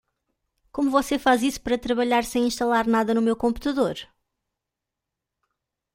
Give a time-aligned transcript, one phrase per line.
[0.71, 3.97] Como você faz isso para trabalhar sem instalar nada no meu computador?